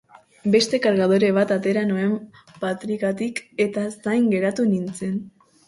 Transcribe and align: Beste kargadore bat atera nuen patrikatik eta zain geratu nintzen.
Beste 0.53 0.79
kargadore 0.85 1.29
bat 1.39 1.53
atera 1.57 1.83
nuen 1.91 2.17
patrikatik 2.65 3.45
eta 3.69 3.87
zain 4.01 4.29
geratu 4.35 4.69
nintzen. 4.75 5.25